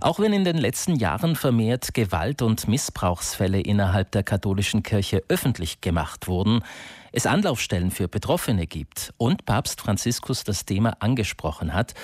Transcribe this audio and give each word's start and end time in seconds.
Auch 0.00 0.20
wenn 0.20 0.32
in 0.32 0.44
den 0.44 0.58
letzten 0.58 0.94
Jahren 0.94 1.34
vermehrt 1.34 1.92
Gewalt- 1.92 2.42
und 2.42 2.68
Missbrauchsfälle 2.68 3.60
innerhalb 3.60 4.12
der 4.12 4.22
katholischen 4.22 4.82
Kirche 4.82 5.22
öffentlich 5.28 5.80
gemacht 5.80 6.28
wurden, 6.28 6.62
es 7.10 7.26
Anlaufstellen 7.26 7.90
für 7.90 8.06
Betroffene 8.06 8.66
gibt 8.66 9.12
und 9.16 9.44
Papst 9.44 9.80
Franziskus 9.80 10.44
das 10.44 10.64
Thema 10.64 10.96
angesprochen 11.00 11.74
hat, 11.74 11.94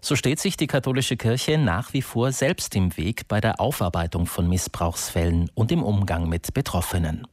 so 0.00 0.14
steht 0.14 0.38
sich 0.40 0.56
die 0.56 0.66
katholische 0.66 1.16
Kirche 1.16 1.58
nach 1.58 1.92
wie 1.92 2.02
vor 2.02 2.32
selbst 2.32 2.76
im 2.76 2.96
Weg 2.96 3.26
bei 3.28 3.40
der 3.40 3.60
Aufarbeitung 3.60 4.26
von 4.26 4.48
Missbrauchsfällen 4.48 5.50
und 5.54 5.72
im 5.72 5.82
Umgang 5.82 6.28
mit 6.28 6.54
Betroffenen. 6.54 7.26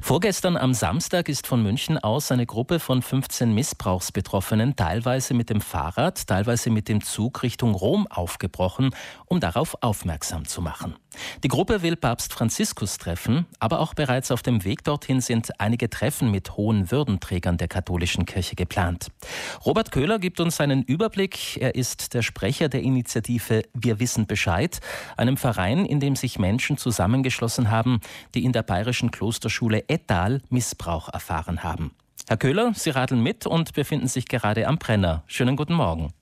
Vorgestern 0.00 0.56
am 0.56 0.74
Samstag 0.74 1.28
ist 1.28 1.46
von 1.46 1.62
München 1.62 1.98
aus 1.98 2.30
eine 2.30 2.46
Gruppe 2.46 2.78
von 2.78 3.02
15 3.02 3.52
Missbrauchsbetroffenen 3.52 4.76
teilweise 4.76 5.34
mit 5.34 5.50
dem 5.50 5.60
Fahrrad, 5.60 6.26
teilweise 6.26 6.70
mit 6.70 6.88
dem 6.88 7.02
Zug 7.02 7.42
Richtung 7.42 7.74
Rom 7.74 8.06
aufgebrochen, 8.06 8.94
um 9.26 9.40
darauf 9.40 9.76
aufmerksam 9.80 10.46
zu 10.46 10.62
machen. 10.62 10.96
Die 11.42 11.48
Gruppe 11.48 11.82
will 11.82 11.96
Papst 11.96 12.32
Franziskus 12.32 12.98
treffen, 12.98 13.46
aber 13.58 13.80
auch 13.80 13.94
bereits 13.94 14.30
auf 14.30 14.42
dem 14.42 14.64
Weg 14.64 14.84
dorthin 14.84 15.20
sind 15.20 15.60
einige 15.60 15.90
Treffen 15.90 16.30
mit 16.30 16.56
hohen 16.56 16.90
Würdenträgern 16.90 17.56
der 17.56 17.68
katholischen 17.68 18.26
Kirche 18.26 18.56
geplant. 18.56 19.08
Robert 19.64 19.92
Köhler 19.92 20.18
gibt 20.18 20.40
uns 20.40 20.60
einen 20.60 20.82
Überblick. 20.82 21.56
Er 21.58 21.74
ist 21.74 22.14
der 22.14 22.22
Sprecher 22.22 22.68
der 22.68 22.82
Initiative 22.82 23.62
Wir 23.74 24.00
wissen 24.00 24.26
Bescheid, 24.26 24.80
einem 25.16 25.36
Verein, 25.36 25.84
in 25.86 26.00
dem 26.00 26.16
sich 26.16 26.38
Menschen 26.38 26.76
zusammengeschlossen 26.76 27.70
haben, 27.70 28.00
die 28.34 28.44
in 28.44 28.52
der 28.52 28.62
bayerischen 28.62 29.10
Klosterschule 29.10 29.84
Ettal 29.88 30.40
Missbrauch 30.50 31.08
erfahren 31.12 31.62
haben. 31.62 31.92
Herr 32.28 32.36
Köhler, 32.36 32.72
Sie 32.74 32.90
radeln 32.90 33.22
mit 33.22 33.46
und 33.46 33.72
befinden 33.72 34.08
sich 34.08 34.26
gerade 34.26 34.66
am 34.66 34.78
Brenner. 34.78 35.22
Schönen 35.26 35.54
guten 35.54 35.74
Morgen. 35.74 36.12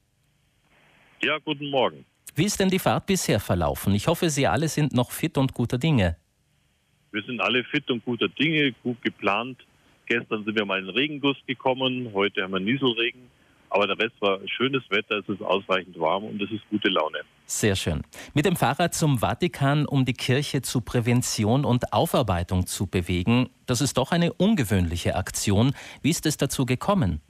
Ja, 1.23 1.39
guten 1.39 1.71
Morgen. 1.71 2.05
Wie 2.37 2.45
ist 2.45 2.59
denn 2.59 2.69
die 2.69 2.81
Fahrt 2.81 3.07
bisher 3.07 3.39
verlaufen? 3.39 3.95
Ich 3.95 4.09
hoffe, 4.09 4.29
Sie 4.29 4.47
alle 4.47 4.67
sind 4.69 4.93
noch 4.93 5.13
fit 5.13 5.39
und 5.39 5.55
guter 5.55 5.79
Dinge. 5.79 6.17
Wir 7.13 7.23
sind 7.23 7.41
alle 7.41 7.63
fit 7.63 7.89
und 7.93 8.05
guter 8.05 8.29
Dinge, 8.29 8.73
gut 8.83 9.01
geplant. 9.03 9.59
Gestern 10.07 10.45
sind 10.45 10.59
wir 10.59 10.65
mal 10.65 10.81
in 10.81 10.87
den 10.87 10.95
Regenguss 10.95 11.37
gekommen, 11.47 12.11
heute 12.13 12.43
haben 12.43 12.53
wir 12.53 12.61
Nieselregen. 12.61 13.31
Aber 13.71 13.87
der 13.87 13.99
Rest 13.99 14.15
war 14.21 14.39
schönes 14.47 14.83
Wetter, 14.91 15.19
es 15.19 15.29
ist 15.29 15.43
ausreichend 15.43 15.99
warm 15.99 16.25
und 16.25 16.43
es 16.43 16.51
ist 16.51 16.63
gute 16.71 16.89
Laune. 16.89 17.19
Sehr 17.47 17.77
schön. 17.77 18.03
Mit 18.33 18.47
dem 18.47 18.57
Fahrrad 18.57 18.95
zum 18.95 19.19
Vatikan, 19.19 19.87
um 19.87 20.05
die 20.05 20.13
Kirche 20.13 20.63
zu 20.63 20.81
Prävention 20.81 21.65
und 21.65 21.93
Aufarbeitung 21.93 22.67
zu 22.67 22.87
bewegen, 22.89 23.49
das 23.67 23.81
ist 23.81 23.97
doch 23.97 24.13
eine 24.13 24.33
ungewöhnliche 24.33 25.15
Aktion. 25.15 25.73
Wie 26.03 26.11
ist 26.11 26.27
es 26.27 26.37
dazu 26.37 26.67
gekommen? 26.67 27.21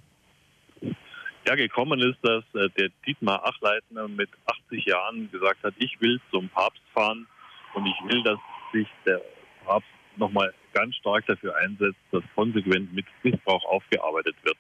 Ja, 1.47 1.55
gekommen 1.57 2.01
ist, 2.01 2.19
dass 2.23 2.43
äh, 2.55 2.71
der 2.79 2.89
Dietmar 3.07 3.45
Achleitner 3.47 4.09
mit 4.09 4.31
80 4.67 4.87
Jahren 4.87 5.31
gesagt 5.31 5.63
hat, 5.63 5.75
ich 5.79 6.01
will 6.01 6.19
zum 6.31 6.49
Papst 6.49 6.83
fahren 6.95 7.27
und 7.75 7.87
ich 7.87 7.97
will, 8.09 8.23
dass 8.23 8.39
sich 8.73 8.89
der 9.05 9.21
Papst 9.67 9.89
nochmal 10.17 10.55
ganz 10.73 10.97
stark 10.97 11.27
dafür 11.27 11.55
einsetzt, 11.57 11.99
dass 12.13 12.23
konsequent 12.35 12.93
mit 12.95 13.05
Missbrauch 13.23 13.65
aufgearbeitet 13.67 14.37
wird. 14.43 14.57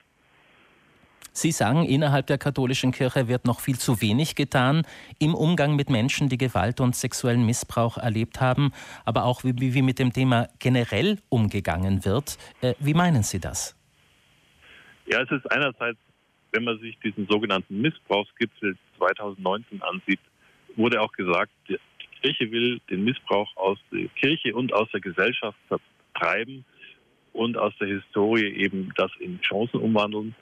Sie 1.32 1.50
sagen, 1.50 1.84
innerhalb 1.84 2.28
der 2.28 2.38
katholischen 2.38 2.92
Kirche 2.92 3.26
wird 3.26 3.44
noch 3.44 3.58
viel 3.58 3.76
zu 3.76 4.00
wenig 4.00 4.36
getan 4.36 4.86
im 5.18 5.34
Umgang 5.34 5.74
mit 5.74 5.90
Menschen, 5.90 6.28
die 6.28 6.38
Gewalt 6.38 6.80
und 6.80 6.94
sexuellen 6.94 7.44
Missbrauch 7.44 7.98
erlebt 7.98 8.40
haben, 8.40 8.72
aber 9.04 9.24
auch 9.24 9.42
wie, 9.42 9.74
wie 9.74 9.82
mit 9.82 9.98
dem 9.98 10.12
Thema 10.12 10.48
generell 10.60 11.18
umgegangen 11.30 12.04
wird. 12.04 12.38
Äh, 12.60 12.74
wie 12.78 12.94
meinen 12.94 13.24
Sie 13.24 13.40
das? 13.40 13.76
Ja, 15.06 15.22
es 15.22 15.30
ist 15.32 15.50
einerseits 15.50 15.98
wenn 16.54 16.64
man 16.64 16.78
sich 16.78 16.96
diesen 17.02 17.26
sogenannten 17.26 17.80
Missbrauchsgipfel 17.80 18.76
2019 18.98 19.82
ansieht, 19.82 20.20
wurde 20.76 21.00
auch 21.00 21.12
gesagt, 21.12 21.50
die 21.68 21.78
Kirche 22.22 22.50
will 22.52 22.80
den 22.88 23.04
Missbrauch 23.04 23.54
aus 23.56 23.78
der 23.92 24.06
Kirche 24.20 24.54
und 24.54 24.72
aus 24.72 24.88
der 24.92 25.00
Gesellschaft 25.00 25.58
vertreiben 25.66 26.64
und 27.32 27.56
aus 27.58 27.72
der 27.80 27.88
Historie 27.88 28.46
eben 28.46 28.92
das 28.96 29.10
in 29.18 29.40
Chancen 29.40 29.80
umwandeln. 29.80 30.34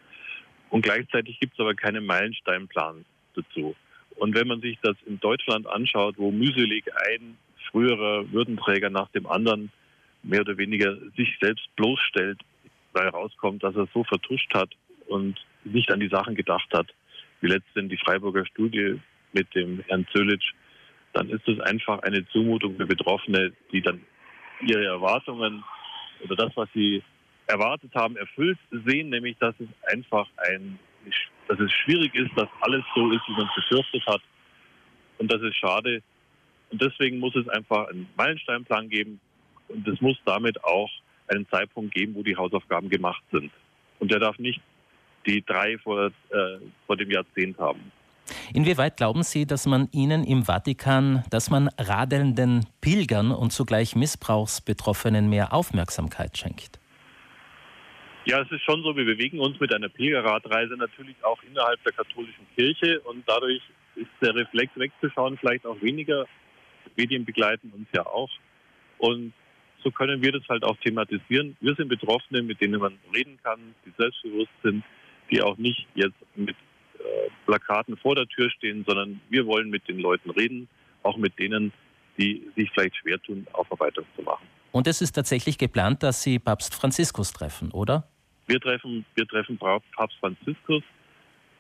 Und 0.69 0.83
gleichzeitig 0.83 1.41
gibt 1.41 1.55
es 1.55 1.61
aber 1.61 1.75
keinen 1.75 2.05
Meilensteinplan 2.05 3.07
dazu. 3.35 3.75
Und 4.17 4.35
wenn 4.35 4.47
man 4.47 4.61
sich 4.61 4.79
das 4.83 4.97
in 5.07 5.19
Deutschland 5.19 5.67
anschaut, 5.67 6.17
wo 6.19 6.31
mühselig 6.31 6.85
ein 7.09 7.39
früherer 7.71 8.31
Würdenträger 8.31 8.91
nach 8.91 9.09
dem 9.09 9.27
anderen 9.27 9.73
mehr 10.23 10.41
oder 10.41 10.59
weniger 10.59 10.97
sich 11.17 11.39
selbst 11.41 11.75
bloßstellt, 11.77 12.41
weil 12.93 13.09
rauskommt, 13.09 13.63
dass 13.63 13.75
er 13.75 13.89
so 13.95 14.05
vertuscht 14.05 14.53
hat 14.55 14.71
und 15.07 15.41
nicht 15.65 15.91
an 15.91 16.01
die 16.01 16.09
Sachen 16.09 16.35
gedacht 16.35 16.69
hat, 16.73 16.89
wie 17.41 17.49
letztendlich 17.49 18.01
die 18.01 18.05
Freiburger 18.05 18.47
Studie 18.47 19.01
mit 19.33 19.55
dem 19.55 19.81
Herrn 19.89 20.07
Zöllitsch, 20.13 20.53
dann 21.13 21.29
ist 21.29 21.47
es 21.47 21.61
einfach 21.61 22.03
eine 22.03 22.27
Zumutung 22.29 22.77
für 22.77 22.87
Betroffene, 22.87 23.53
die 23.71 23.83
dann 23.83 24.01
ihre 24.61 24.85
Erwartungen 24.85 25.63
oder 26.25 26.37
das, 26.37 26.53
was 26.57 26.69
sie 26.75 27.03
erwartet 27.47 27.95
haben, 27.95 28.17
erfüllt 28.17 28.59
sehen, 28.87 29.11
nämlich 29.11 29.37
dass 29.39 29.55
es 29.59 29.69
einfach 29.93 30.29
ein, 30.49 30.79
dass 31.49 31.59
es 31.59 31.73
schwierig 31.73 32.15
ist, 32.15 32.31
dass 32.37 32.49
alles 32.61 32.85
so 32.95 33.11
ist, 33.11 33.23
wie 33.29 33.33
man 33.33 33.49
es 33.49 33.55
befürchtet 33.55 34.07
hat. 34.07 34.23
Und 35.19 35.33
das 35.33 35.43
ist 35.43 35.57
schade. 35.57 36.03
Und 36.71 36.81
deswegen 36.81 37.19
muss 37.19 37.35
es 37.35 37.49
einfach 37.49 37.89
einen 37.89 38.09
Meilensteinplan 38.17 38.89
geben. 38.89 39.21
Und 39.69 39.87
es 39.87 40.01
muss 40.01 40.17
damit 40.25 40.63
auch 40.65 40.91
einen 41.29 41.47
Zeitpunkt 41.49 41.95
geben, 41.95 42.15
wo 42.15 42.23
die 42.23 42.37
Hausaufgaben 42.37 42.89
gemacht 42.89 43.23
sind. 43.31 43.51
Und 43.99 44.11
der 44.11 44.21
darf 44.21 44.39
nicht 44.39 44.61
die 45.27 45.43
drei 45.45 45.79
vor, 45.79 46.07
äh, 46.07 46.11
vor 46.87 46.97
dem 46.97 47.11
Jahrzehnt 47.11 47.59
haben. 47.59 47.81
Inwieweit 48.55 48.97
glauben 48.97 49.23
Sie, 49.23 49.47
dass 49.47 49.67
man 49.67 49.89
Ihnen 49.93 50.25
im 50.25 50.45
Vatikan, 50.45 51.25
dass 51.31 51.51
man 51.51 51.69
radelnden 51.79 52.67
Pilgern 52.81 53.33
und 53.33 53.53
zugleich 53.53 53.97
Missbrauchsbetroffenen 53.97 55.29
mehr 55.29 55.53
Aufmerksamkeit 55.53 56.37
schenkt? 56.37 56.79
Ja, 58.25 58.41
es 58.41 58.51
ist 58.53 58.63
schon 58.63 58.83
so, 58.85 58.97
wir 58.97 59.05
bewegen 59.05 59.41
uns 59.41 59.59
mit 59.59 59.75
einer 59.75 59.89
Pilgerradreise 59.89 60.75
natürlich 60.75 61.17
auch 61.25 61.43
innerhalb 61.43 61.83
der 61.83 61.93
katholischen 61.93 62.47
Kirche 62.55 63.01
und 63.01 63.25
dadurch 63.27 63.63
ist 63.97 64.11
der 64.21 64.35
Reflex 64.35 64.71
wegzuschauen 64.77 65.37
vielleicht 65.39 65.67
auch 65.67 65.81
weniger. 65.83 66.27
Medien 66.97 67.25
begleiten 67.25 67.73
uns 67.75 67.89
ja 67.93 68.07
auch. 68.07 68.31
Und 68.99 69.33
so 69.83 69.91
können 69.91 70.23
wir 70.23 70.31
das 70.31 70.43
halt 70.49 70.63
auch 70.63 70.77
thematisieren. 70.77 71.57
Wir 71.61 71.75
sind 71.75 71.89
Betroffene, 71.89 72.43
mit 72.43 72.61
denen 72.61 72.81
man 72.81 72.97
reden 73.13 73.39
kann, 73.43 73.59
die 73.85 73.93
selbstbewusst 73.99 74.53
sind, 74.63 74.85
die 75.33 75.43
auch 75.43 75.57
nicht 75.57 75.87
jetzt 75.95 76.15
mit 76.37 76.55
äh, 76.99 77.03
Plakaten 77.47 77.97
vor 77.97 78.15
der 78.15 78.27
Tür 78.29 78.51
stehen, 78.51 78.85
sondern 78.87 79.21
wir 79.31 79.47
wollen 79.47 79.71
mit 79.71 79.89
den 79.89 79.99
Leuten 79.99 80.31
reden, 80.31 80.69
auch 81.03 81.17
mit 81.17 81.39
denen, 81.39 81.73
die 82.19 82.47
sich 82.55 82.71
vielleicht 82.71 82.97
schwer 82.97 83.21
tun, 83.23 83.47
Aufarbeitung 83.53 84.05
zu 84.15 84.23
machen. 84.23 84.47
Und 84.71 84.87
es 84.87 85.03
ist 85.03 85.13
tatsächlich 85.13 85.59
geplant, 85.59 86.03
dass 86.03 86.23
Sie 86.23 86.39
Papst 86.39 86.75
Franziskus 86.75 87.33
treffen, 87.33 87.71
oder? 87.73 88.07
Wir 88.47 88.61
treffen, 88.61 89.05
wir 89.15 89.27
treffen 89.27 89.59
Papst 89.59 90.19
Franziskus 90.21 90.83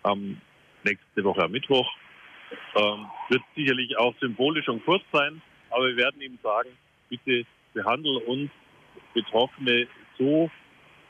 ähm, 0.04 0.40
nächste 0.84 1.24
Woche 1.24 1.42
am 1.42 1.52
Mittwoch. 1.52 1.88
Ähm, 2.76 3.06
wird 3.30 3.42
sicherlich 3.56 3.96
auch 3.96 4.14
symbolisch 4.20 4.68
und 4.68 4.84
kurz 4.84 5.02
sein, 5.12 5.40
aber 5.70 5.88
wir 5.88 5.96
werden 5.96 6.20
ihm 6.20 6.38
sagen, 6.42 6.68
bitte 7.08 7.46
behandle 7.72 8.18
uns 8.20 8.50
Betroffene 9.14 9.86
so, 10.18 10.50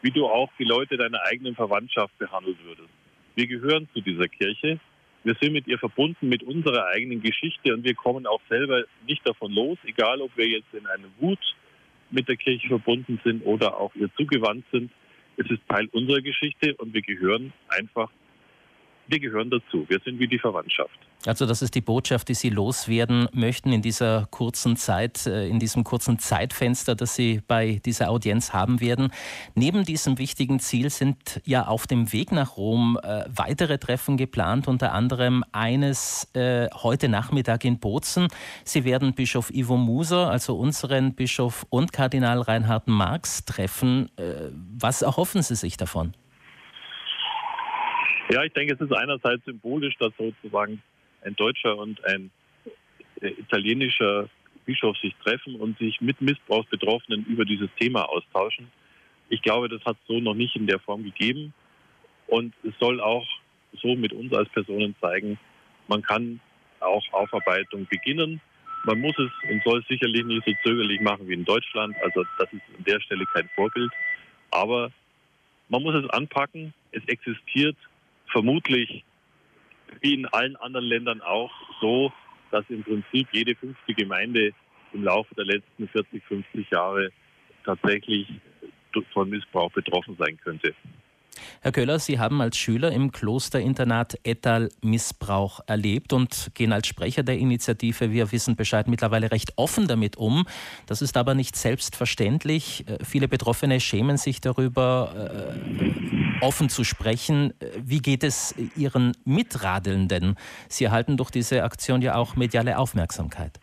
wie 0.02 0.10
du 0.10 0.26
auch 0.26 0.50
die 0.58 0.64
Leute 0.64 0.96
deiner 0.96 1.22
eigenen 1.22 1.54
Verwandtschaft 1.54 2.16
behandeln 2.18 2.58
würdest. 2.64 2.90
Wir 3.34 3.46
gehören 3.46 3.88
zu 3.94 4.00
dieser 4.00 4.28
Kirche. 4.28 4.78
Wir 5.24 5.36
sind 5.40 5.52
mit 5.52 5.68
ihr 5.68 5.78
verbunden, 5.78 6.28
mit 6.28 6.42
unserer 6.42 6.88
eigenen 6.88 7.22
Geschichte 7.22 7.72
und 7.72 7.84
wir 7.84 7.94
kommen 7.94 8.26
auch 8.26 8.41
selber 8.48 8.84
nicht 9.06 9.26
davon 9.26 9.52
los, 9.52 9.78
egal 9.84 10.20
ob 10.20 10.36
wir 10.36 10.48
jetzt 10.48 10.74
in 10.74 10.86
einer 10.86 11.08
Wut 11.20 11.38
mit 12.10 12.28
der 12.28 12.36
Kirche 12.36 12.68
verbunden 12.68 13.20
sind 13.24 13.42
oder 13.46 13.78
auch 13.78 13.94
ihr 13.94 14.12
zugewandt 14.16 14.64
sind. 14.72 14.91
Es 15.36 15.48
ist 15.48 15.60
Teil 15.68 15.88
unserer 15.92 16.20
Geschichte 16.20 16.74
und 16.74 16.92
wir 16.92 17.02
gehören 17.02 17.52
einfach, 17.68 18.10
wir 19.06 19.20
gehören 19.20 19.48
dazu. 19.48 19.86
Wir 19.88 20.00
sind 20.04 20.18
wie 20.18 20.26
die 20.26 20.38
Verwandtschaft. 20.38 20.98
Also 21.25 21.47
das 21.47 21.62
ist 21.62 21.77
die 21.77 21.81
Botschaft, 21.81 22.28
die 22.28 22.34
Sie 22.34 22.50
loswerden 22.50 23.28
möchten 23.33 23.72
in 23.72 23.81
dieser 23.81 24.27
kurzen 24.30 24.77
Zeit, 24.77 25.27
äh, 25.27 25.47
in 25.47 25.60
diesem 25.60 25.84
kurzen 25.84 26.19
Zeitfenster, 26.19 26.97
das 26.97 27.15
Sie 27.15 27.41
bei 27.47 27.80
dieser 27.84 28.10
Audienz 28.10 28.53
haben 28.53 28.80
werden. 28.80 29.13
Neben 29.54 29.84
diesem 29.84 30.19
wichtigen 30.19 30.59
Ziel 30.59 30.91
sind 30.91 31.41
ja 31.45 31.66
auf 31.69 31.86
dem 31.86 32.13
Weg 32.13 32.33
nach 32.33 32.57
Rom 32.57 32.98
äh, 33.03 33.24
weitere 33.28 33.78
Treffen 33.78 34.16
geplant, 34.16 34.66
unter 34.66 34.92
anderem 34.92 35.45
eines 35.53 36.28
äh, 36.34 36.69
heute 36.74 37.09
Nachmittag 37.09 37.65
in 37.65 37.78
Bozen. 37.78 38.27
Sie 38.65 38.84
werden 38.84 39.15
Bischof 39.15 39.51
Ivo 39.54 39.77
Muser, 39.77 40.28
also 40.28 40.57
unseren 40.57 41.15
Bischof 41.15 41.65
und 41.71 41.92
Kardinal 41.92 42.41
Reinhard 42.41 42.89
Marx 42.89 43.45
treffen. 43.45 44.10
Was 44.78 45.03
erhoffen 45.03 45.42
Sie 45.42 45.54
sich 45.54 45.77
davon? 45.77 46.15
Ja, 48.30 48.42
ich 48.45 48.53
denke, 48.53 48.75
es 48.75 48.80
ist 48.80 48.92
einerseits 48.92 49.45
symbolisch, 49.45 49.95
dass 49.98 50.13
sozusagen 50.16 50.83
ein 51.24 51.36
deutscher 51.36 51.77
und 51.77 52.04
ein 52.04 52.30
äh, 53.21 53.28
italienischer 53.28 54.28
Bischof 54.65 54.97
sich 54.98 55.15
treffen 55.22 55.57
und 55.57 55.78
sich 55.78 56.01
mit 56.01 56.21
Missbrauchsbetroffenen 56.21 57.24
über 57.27 57.45
dieses 57.45 57.69
Thema 57.78 58.09
austauschen. 58.09 58.71
Ich 59.28 59.42
glaube, 59.42 59.69
das 59.69 59.84
hat 59.84 59.97
es 60.01 60.07
so 60.07 60.21
noch 60.21 60.34
nicht 60.34 60.57
in 60.57 60.66
der 60.66 60.78
Form 60.78 61.03
gegeben. 61.04 61.53
Und 62.27 62.54
es 62.63 62.72
soll 62.78 63.01
auch 63.01 63.27
so 63.83 63.95
mit 63.95 64.13
uns 64.13 64.33
als 64.33 64.48
Personen 64.51 64.95
zeigen, 65.01 65.39
man 65.89 66.03
kann 66.03 66.41
auch 66.80 67.04
Aufarbeitung 67.13 67.86
beginnen. 67.86 68.41
Man 68.84 69.01
muss 69.01 69.16
es 69.18 69.30
und 69.51 69.63
soll 69.65 69.80
es 69.80 69.89
sicherlich 69.89 70.25
nicht 70.25 70.45
so 70.47 70.53
zögerlich 70.65 71.01
machen 71.01 71.28
wie 71.28 71.34
in 71.34 71.45
Deutschland. 71.45 71.95
Also 72.03 72.25
das 72.39 72.53
ist 72.53 72.63
an 72.77 72.84
der 72.84 73.01
Stelle 73.01 73.25
kein 73.27 73.48
Vorbild. 73.54 73.92
Aber 74.51 74.91
man 75.68 75.83
muss 75.83 75.95
es 75.95 76.09
anpacken. 76.10 76.75
Es 76.91 77.07
existiert 77.07 77.77
vermutlich 78.27 79.04
wie 80.00 80.15
in 80.15 80.27
allen 80.27 80.56
anderen 80.56 80.86
Ländern 80.86 81.21
auch 81.21 81.53
so, 81.80 82.12
dass 82.50 82.65
im 82.68 82.83
Prinzip 82.83 83.28
jede 83.33 83.54
fünfte 83.54 83.94
Gemeinde 83.94 84.53
im 84.92 85.04
Laufe 85.04 85.34
der 85.34 85.44
letzten 85.44 85.89
40, 85.89 86.22
50 86.24 86.71
Jahre 86.71 87.10
tatsächlich 87.65 88.28
von 89.12 89.30
Missbrauch 89.30 89.71
betroffen 89.72 90.16
sein 90.18 90.39
könnte. 90.42 90.74
Herr 91.60 91.72
Köhler, 91.72 91.98
Sie 91.98 92.18
haben 92.18 92.41
als 92.41 92.56
Schüler 92.56 92.92
im 92.92 93.12
Klosterinternat 93.12 94.18
Ettal 94.24 94.71
Missbrauch 94.80 95.60
erlebt 95.66 96.12
und 96.12 96.50
gehen 96.54 96.72
als 96.72 96.86
Sprecher 96.86 97.22
der 97.22 97.39
Initiative 97.39 98.10
Wir 98.12 98.33
wissen 98.33 98.56
Bescheid 98.56 98.89
mittlerweile 98.89 99.30
recht 99.30 99.53
offen 99.56 99.86
damit 99.86 100.16
um. 100.16 100.47
Das 100.86 101.03
ist 101.03 101.16
aber 101.16 101.34
nicht 101.34 101.56
selbstverständlich. 101.56 102.89
Äh, 102.89 103.04
viele 103.04 103.28
Betroffene 103.28 103.80
schämen 103.80 104.16
sich 104.16 104.41
darüber, 104.41 105.53
äh, 105.80 106.42
offen 106.42 106.68
zu 106.68 106.84
sprechen. 106.84 107.53
Äh, 107.60 107.66
wie 107.83 108.00
geht 108.00 108.24
es 108.24 108.54
Ihren 108.77 109.12
Mitradelnden? 109.24 110.36
Sie 110.68 110.84
erhalten 110.84 111.16
durch 111.16 111.30
diese 111.30 111.65
Aktion 111.65 112.03
ja 112.03 112.16
auch 112.16 112.36
mediale 112.36 112.78
Aufmerksamkeit. 112.78 113.59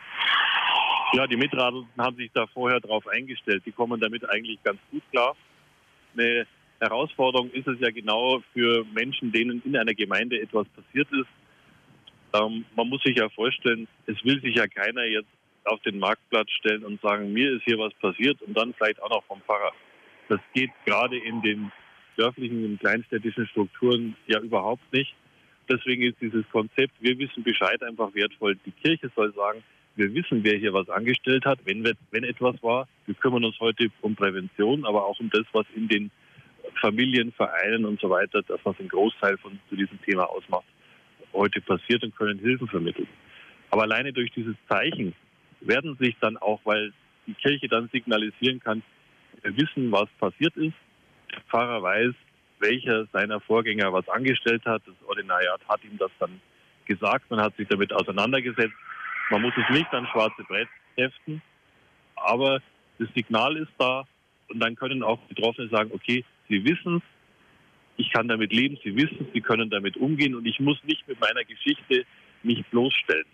Ja, 1.14 1.26
die 1.26 1.38
Mitradelnden 1.38 1.90
haben 1.98 2.16
sich 2.18 2.32
da 2.34 2.46
vorher 2.48 2.80
darauf 2.80 3.08
eingestellt. 3.08 3.64
Die 3.66 3.72
kommen 3.72 4.00
damit 4.00 4.30
eigentlich 4.30 4.62
ganz 4.64 4.80
gut 4.92 5.02
klar. 5.12 5.36
Eine 6.14 6.46
Herausforderung 6.80 7.52
ist 7.52 7.68
es 7.68 7.80
ja 7.80 7.92
genau 7.92 8.42
für 8.54 8.86
Menschen, 8.94 9.32
denen 9.32 9.62
in 9.66 9.76
einer 9.76 9.94
Gemeinde 9.94 10.40
etwas 10.40 10.68
passiert 10.70 11.08
ist. 11.12 11.28
Ähm, 12.34 12.66
man 12.76 12.88
muss 12.88 13.02
sich 13.04 13.18
ja 13.18 13.28
vorstellen, 13.30 13.88
es 14.06 14.24
will 14.24 14.42
sich 14.42 14.56
ja 14.56 14.68
keiner 14.68 15.04
jetzt 15.06 15.28
auf 15.66 15.82
den 15.82 16.00
Marktplatz 16.00 16.50
stellen 16.52 16.86
und 16.86 17.02
sagen, 17.02 17.34
mir 17.34 17.52
ist 17.52 17.64
hier 17.64 17.78
was 17.78 17.94
passiert 17.96 18.42
und 18.42 18.56
dann 18.58 18.74
vielleicht 18.74 19.02
auch 19.02 19.10
noch 19.10 19.24
vom 19.26 19.42
Pfarrer. 19.42 19.74
Das 20.30 20.40
geht 20.54 20.72
gerade 20.86 21.18
in 21.18 21.42
den 21.42 21.72
dörflichen 22.18 22.66
und 22.66 22.80
kleinstädtischen 22.80 23.48
Strukturen 23.48 24.16
ja 24.28 24.40
überhaupt 24.40 24.94
nicht. 24.94 25.14
Deswegen 25.70 26.04
ist 26.04 26.18
dieses 26.22 26.48
Konzept, 26.52 26.94
wir 27.00 27.18
wissen 27.20 27.44
Bescheid, 27.44 27.82
einfach 27.84 28.14
wertvoll. 28.14 28.58
Die 28.66 28.72
Kirche 28.72 29.12
soll 29.16 29.34
sagen, 29.34 29.64
wir 29.96 30.14
wissen, 30.14 30.44
wer 30.44 30.58
hier 30.58 30.74
was 30.74 30.90
angestellt 30.90 31.46
hat, 31.46 31.60
wenn, 31.66 31.84
wenn 31.84 32.24
etwas 32.24 32.62
war. 32.64 32.88
Wir 33.06 33.16
kümmern 33.16 33.44
uns 33.44 33.60
heute 33.60 33.90
um 34.02 34.16
Prävention, 34.16 34.86
aber 34.86 35.06
auch 35.06 35.20
um 35.20 35.30
das, 35.30 35.46
was 35.52 35.66
in 35.76 35.88
den 35.88 36.12
Familien, 36.82 37.32
Vereinen 37.34 37.86
und 37.86 38.00
so 38.00 38.10
weiter, 38.10 38.42
das, 38.44 38.60
was 38.64 38.80
einen 38.80 38.90
Großteil 38.90 39.38
von 39.38 39.60
zu 39.70 39.76
diesem 39.76 40.02
Thema 40.04 40.24
ausmacht, 40.24 40.66
heute 41.34 41.62
passiert 41.62 42.04
und 42.04 42.16
können 42.16 42.40
Hilfen 42.40 42.68
vermitteln. 42.68 43.08
Aber 43.72 43.84
alleine 43.84 44.14
durch 44.14 44.32
dieses 44.32 44.56
Zeichen 44.68 45.14
werden 45.62 45.98
sich 46.00 46.16
dann 46.22 46.38
auch, 46.38 46.60
weil 46.64 46.94
die 47.28 47.34
Kirche 47.34 47.68
dann 47.68 47.90
signalisieren 47.92 48.60
kann, 48.60 48.82
wissen, 49.44 49.92
was 49.92 50.08
passiert 50.20 50.56
ist. 50.58 50.74
Der 51.32 51.42
Pfarrer 51.50 51.82
weiß, 51.82 52.14
welcher 52.60 53.06
seiner 53.14 53.40
Vorgänger 53.40 53.94
was 53.94 54.08
angestellt 54.10 54.66
hat. 54.66 54.82
Das 54.86 54.96
Ordinariat 55.08 55.62
hat 55.68 55.84
ihm 55.84 55.98
das 55.98 56.12
dann 56.20 56.42
gesagt. 56.86 57.30
Man 57.30 57.40
hat 57.40 57.56
sich 57.56 57.68
damit 57.68 57.94
auseinandergesetzt. 57.94 58.74
Man 59.30 59.42
muss 59.42 59.54
es 59.56 59.70
nicht 59.70 59.92
an 59.94 60.08
schwarze 60.08 60.44
Brett 60.44 60.68
heften, 60.96 61.42
aber 62.16 62.62
das 62.98 63.08
Signal 63.14 63.56
ist 63.58 63.72
da 63.78 64.04
und 64.50 64.60
dann 64.60 64.76
können 64.76 65.04
auch 65.04 65.20
Betroffene 65.28 65.70
sagen, 65.70 65.92
okay, 65.94 66.26
Sie 66.50 66.64
wissen 66.66 66.98
es, 66.98 67.04
ich 67.98 68.12
kann 68.12 68.28
damit 68.28 68.52
leben, 68.52 68.78
Sie 68.84 68.96
wissen 68.96 69.18
es, 69.22 69.34
Sie 69.34 69.42
können 69.42 69.70
damit 69.70 69.96
umgehen 69.98 70.36
und 70.36 70.46
ich 70.46 70.60
muss 70.60 70.78
nicht 70.84 71.08
mit 71.08 71.20
meiner 71.20 71.44
Geschichte 71.44 72.06
mich 72.44 72.66
bloßstellen. 72.68 73.26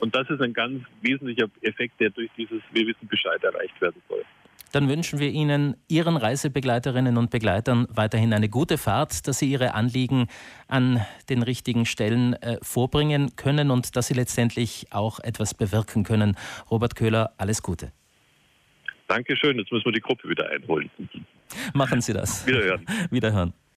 Und 0.00 0.14
das 0.14 0.28
ist 0.30 0.40
ein 0.40 0.52
ganz 0.52 0.82
wesentlicher 1.02 1.48
Effekt, 1.62 2.00
der 2.00 2.10
durch 2.10 2.30
dieses 2.36 2.60
Wir 2.72 2.86
wissen 2.86 3.06
Bescheid 3.08 3.42
erreicht 3.42 3.80
werden 3.80 4.00
soll. 4.08 4.24
Dann 4.72 4.88
wünschen 4.88 5.18
wir 5.18 5.30
Ihnen, 5.30 5.76
Ihren 5.88 6.16
Reisebegleiterinnen 6.16 7.16
und 7.16 7.30
Begleitern 7.30 7.86
weiterhin 7.90 8.32
eine 8.32 8.48
gute 8.48 8.78
Fahrt, 8.78 9.26
dass 9.26 9.40
Sie 9.40 9.50
Ihre 9.50 9.74
Anliegen 9.74 10.28
an 10.68 11.04
den 11.28 11.42
richtigen 11.42 11.86
Stellen 11.86 12.34
äh, 12.34 12.58
vorbringen 12.62 13.34
können 13.34 13.70
und 13.70 13.96
dass 13.96 14.06
Sie 14.06 14.14
letztendlich 14.14 14.86
auch 14.90 15.18
etwas 15.20 15.54
bewirken 15.54 16.04
können. 16.04 16.36
Robert 16.70 16.94
Köhler, 16.94 17.32
alles 17.36 17.62
Gute. 17.62 17.92
Dankeschön, 19.10 19.58
jetzt 19.58 19.72
müssen 19.72 19.86
wir 19.86 19.92
die 19.92 20.00
Gruppe 20.00 20.28
wieder 20.28 20.48
einholen. 20.50 20.88
Machen 21.74 22.00
Sie 22.00 22.12
das. 22.12 22.46
Wiederhören. 22.46 22.86
Wiederhören. 23.10 23.52